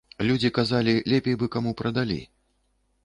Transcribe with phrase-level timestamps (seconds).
[0.27, 2.21] Людзі казалі, лепей бы каму прадалі.